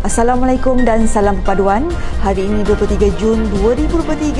[0.00, 1.84] Assalamualaikum dan salam perpaduan.
[2.24, 4.32] Hari ini 23 Jun 2023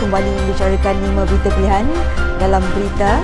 [0.00, 1.84] kembali membicarakan 5 berita pilihan
[2.40, 3.20] dalam berita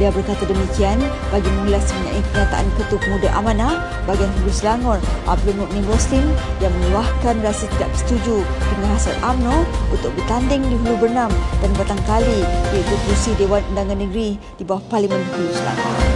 [0.00, 3.74] Dia berkata demikian bagi mengulas mengenai kenyataan Ketua Pemuda Amanah
[4.08, 6.24] bagian Hulu Selangor Abdul Mukmin Roslin
[6.64, 8.40] yang meluahkan rasa tidak setuju
[8.72, 14.00] dengan hasil AMNO untuk bertanding di Hulu Bernam dan batang kali iaitu kursi Dewan Undangan
[14.00, 16.11] Negeri di bawah Parlimen Hulu Selangor.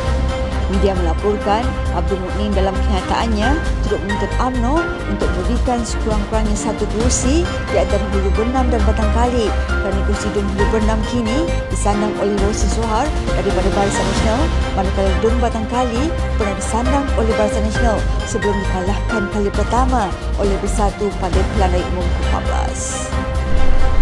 [0.66, 1.62] Media melaporkan
[1.94, 3.54] Abdul Mukmin dalam kenyataannya
[3.86, 4.82] turut menuntut UMNO
[5.14, 10.46] untuk memberikan sekurang-kurangnya satu kerusi di antara Hulu Bernam dan Batang Kali kerana kerusi Dun
[10.50, 13.06] Hulu Bernam kini disandang oleh Rosi Sohar
[13.38, 14.42] daripada Barisan Nasional
[14.74, 16.02] manakala Dun Batang Kali
[16.34, 20.10] pernah disandang oleh Barisan Nasional sebelum dikalahkan kali pertama
[20.42, 23.35] oleh Bersatu pada Pilihan Raya Umum ke-14.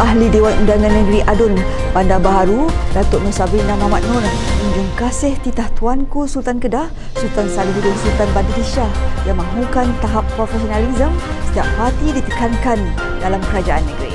[0.03, 1.55] Ahli Dewan Undangan Negeri Adun
[1.95, 7.95] Bandar Baharu Datuk Nur Sabrina Muhammad Nur menjunjung kasih titah Tuanku Sultan Kedah Sultan Salihuddin
[8.03, 8.91] Sultan Badri Shah
[9.23, 11.15] yang mahukan tahap profesionalisme
[11.47, 12.79] setiap parti ditekankan
[13.23, 14.11] dalam kerajaan negeri.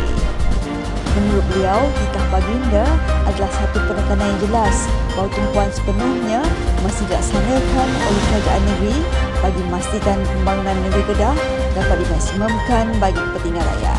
[1.15, 2.85] Menurut beliau, titah baginda
[3.25, 4.75] adalah satu penekanan yang jelas
[5.15, 6.39] bahawa tumpuan sepenuhnya
[6.83, 8.95] masih dilaksanakan oleh kerajaan negeri
[9.39, 11.35] bagi memastikan pembangunan negeri Kedah
[11.73, 13.98] dapat dimaksimumkan bagi kepentingan rakyat.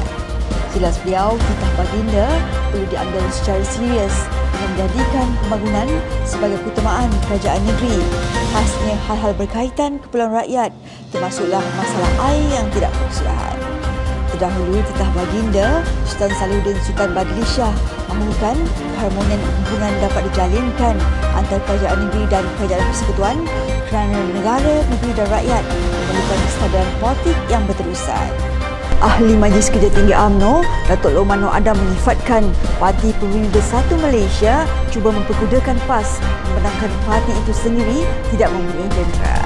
[0.80, 2.24] Jelas beliau, titah baginda
[2.72, 4.16] perlu diambil secara serius
[4.48, 5.88] dengan menjadikan pembangunan
[6.24, 8.00] sebagai keutamaan kerajaan negeri.
[8.56, 10.72] Khasnya hal-hal berkaitan keperluan rakyat
[11.12, 13.56] termasuklah masalah air yang tidak berkesudahan.
[14.32, 15.66] Terdahulu, titah baginda
[16.08, 17.76] Sultan Salihuddin Sultan Badli Shah
[18.08, 18.56] mahukan
[18.96, 20.96] keharmonian hubungan dapat dijalinkan
[21.36, 23.36] antara kerajaan negeri dan kerajaan persekutuan
[23.92, 25.64] kerana negara, negeri dan rakyat
[26.08, 28.59] memerlukan kesadaran politik yang berterusan.
[29.00, 32.44] Ahli Majlis Kerja Tinggi UMNO, Datuk Lomano Adam menyifatkan
[32.76, 39.40] Parti Pembina Bersatu Malaysia cuba memperkudakan PAS memandangkan parti itu sendiri tidak mempunyai jentera.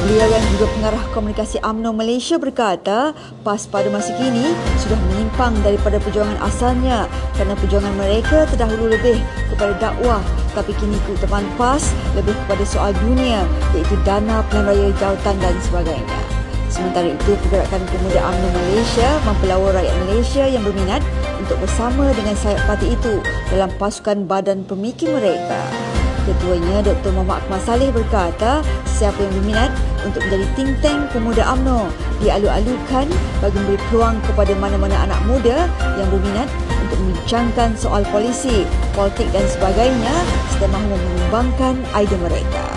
[0.00, 3.12] Beliau yang juga pengarah komunikasi UMNO Malaysia berkata,
[3.44, 7.04] PAS pada masa kini sudah menyimpang daripada perjuangan asalnya
[7.36, 9.20] kerana perjuangan mereka terdahulu lebih
[9.52, 10.24] kepada dakwah
[10.56, 13.44] tapi kini keutamaan PAS lebih kepada soal dunia
[13.76, 16.41] iaitu dana pilihan raya jawatan dan sebagainya.
[16.82, 20.98] Sementara itu, Pergerakan Pemuda UMNO Malaysia mempelawar rakyat Malaysia yang berminat
[21.38, 23.22] untuk bersama dengan sayap parti itu
[23.54, 25.62] dalam pasukan badan pemikir mereka.
[26.26, 27.14] Ketuanya Dr.
[27.14, 28.66] Muhammad Akmal Saleh berkata,
[28.98, 29.70] siapa yang berminat
[30.02, 31.86] untuk menjadi think tank pemuda UMNO
[32.18, 33.06] dialu-alukan
[33.38, 35.70] bagi memberi peluang kepada mana-mana anak muda
[36.02, 36.50] yang berminat
[36.82, 38.66] untuk membincangkan soal polisi,
[38.98, 40.14] politik dan sebagainya
[40.50, 40.98] serta mahu
[41.94, 42.71] idea mereka.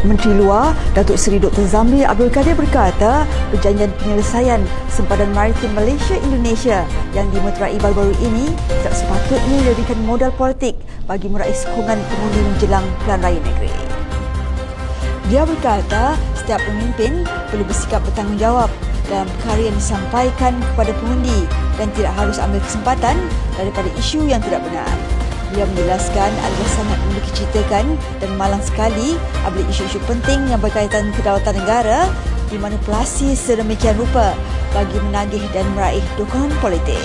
[0.00, 1.68] Menteri Luar Datuk Seri Dr.
[1.68, 8.48] Zamri Abdul Kadir berkata perjanjian penyelesaian sempadan maritim Malaysia Indonesia yang dimeterai baru-baru ini
[8.80, 10.72] tak sepatutnya jadikan modal politik
[11.04, 13.72] bagi meraih sokongan pengundi menjelang pelan raya negeri.
[15.28, 17.22] Dia berkata setiap pemimpin
[17.52, 18.72] perlu bersikap bertanggungjawab
[19.06, 21.44] dalam perkara yang disampaikan kepada pengundi
[21.76, 23.16] dan tidak harus ambil kesempatan
[23.58, 25.09] daripada isu yang tidak benar.
[25.50, 27.84] Dia menjelaskan adalah sangat dikecitakan
[28.22, 32.06] dan malang sekali apabila isu-isu penting yang berkaitan kedaulatan negara
[32.54, 34.34] dimanipulasi sedemikian rupa
[34.70, 37.02] bagi menagih dan meraih dukungan politik.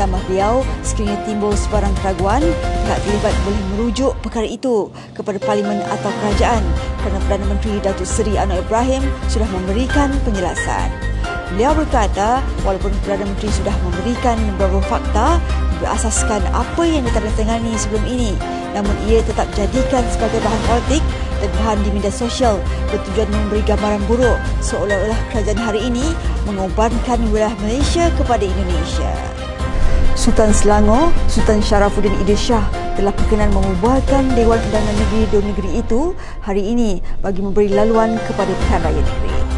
[0.00, 2.42] Tambah beliau, sekiranya timbul sebarang keraguan,
[2.86, 6.64] pihak terlibat boleh merujuk perkara itu kepada Parlimen atau Kerajaan
[7.04, 10.88] kerana Perdana Menteri Datuk Seri Anwar Ibrahim sudah memberikan penjelasan.
[11.52, 15.36] Beliau berkata, walaupun Perdana Menteri sudah memberikan beberapa fakta,
[15.82, 18.38] berasaskan apa yang ditandatangani sebelum ini
[18.72, 21.02] namun ia tetap jadikan sebagai bahan politik
[21.42, 22.62] dan bahan di media sosial
[22.94, 26.14] bertujuan memberi gambaran buruk seolah-olah kerajaan hari ini
[26.46, 29.10] mengorbankan wilayah Malaysia kepada Indonesia.
[30.14, 32.62] Sultan Selangor, Sultan Sharafuddin Idris Shah
[32.94, 36.00] telah berkenan mengubuhkan Dewan Undangan Negeri Dua Negeri itu
[36.44, 39.51] hari ini bagi memberi laluan kepada Pilihan Raya Negeri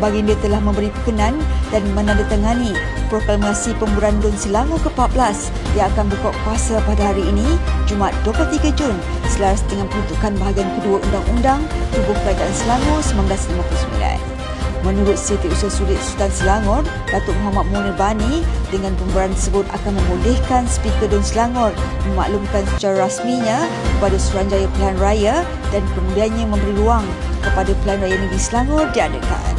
[0.00, 1.36] baginda telah memberi perkenan
[1.70, 2.72] dan menandatangani
[3.12, 7.46] proklamasi pemburuan Dun Selangor ke-14 yang akan berkuat kuasa pada hari ini,
[7.84, 8.96] Jumaat 23 Jun,
[9.28, 11.60] selaras dengan peruntukan bahagian kedua Undang-Undang
[11.92, 14.40] Tubuh Kerajaan Selangor 1959.
[14.80, 16.82] Menurut Setiausaha Surit Sultan Selangor,
[17.12, 18.40] Datuk Muhammad Munir Bani,
[18.72, 21.76] dengan pemberan tersebut akan membolehkan Speaker Dun Selangor
[22.08, 23.68] memaklumkan secara rasminya
[24.00, 25.36] kepada Suruhanjaya Pilihan Raya
[25.68, 27.04] dan kemudiannya memberi ruang
[27.44, 29.49] kepada Pilihan Raya Negeri Selangor diadakan.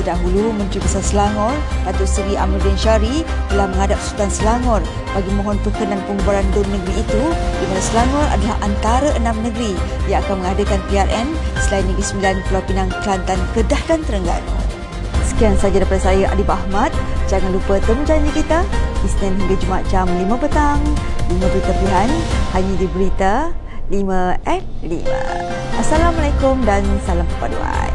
[0.00, 1.52] Terdahulu, Menteri Besar Selangor,
[1.84, 3.20] Datuk Seri Amiruddin Syari
[3.52, 4.80] telah menghadap Sultan Selangor
[5.12, 9.76] bagi mohon perkenan pembubaran DUN negeri itu di mana Selangor adalah antara enam negeri
[10.08, 11.28] yang akan mengadakan PRN
[11.60, 14.56] selain Negeri Sembilan, Pulau Pinang, Kelantan, Kedah dan Terengganu.
[15.28, 16.90] Sekian sahaja daripada saya, Adib Ahmad.
[17.28, 18.64] Jangan lupa temu janji kita
[19.04, 20.80] Isnin hingga Jumaat jam 5 petang.
[21.28, 22.10] 5 berita pilihan
[22.56, 23.34] hanya di Berita
[23.92, 25.80] 5 at 5.
[25.80, 27.89] Assalamualaikum dan salam perpaduan.